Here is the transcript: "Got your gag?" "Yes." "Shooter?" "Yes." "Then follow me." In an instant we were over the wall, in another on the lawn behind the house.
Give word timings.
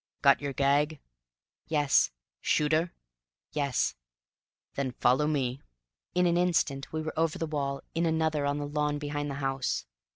"Got 0.23 0.41
your 0.41 0.51
gag?" 0.51 0.99
"Yes." 1.67 2.09
"Shooter?" 2.39 2.91
"Yes." 3.51 3.93
"Then 4.73 4.93
follow 4.93 5.27
me." 5.27 5.61
In 6.15 6.25
an 6.25 6.37
instant 6.37 6.91
we 6.91 7.03
were 7.03 7.13
over 7.15 7.37
the 7.37 7.45
wall, 7.45 7.83
in 7.93 8.07
another 8.07 8.47
on 8.47 8.57
the 8.57 8.65
lawn 8.65 8.97
behind 8.97 9.29
the 9.29 9.35
house. 9.35 9.85